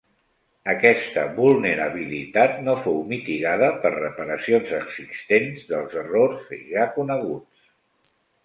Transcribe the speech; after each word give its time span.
Aquesta 0.71 1.25
vulnerabilitat 1.33 2.57
no 2.69 2.75
fou 2.87 2.97
mitigada 3.13 3.69
per 3.83 3.91
reparacions 3.97 4.73
existents 4.79 5.69
dels 5.75 5.97
errors 6.05 6.53
ja 6.75 6.89
coneguts. 6.97 7.73